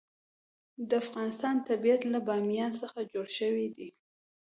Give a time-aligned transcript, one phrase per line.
[0.89, 3.89] د افغانستان طبیعت له بامیان څخه جوړ شوی دی.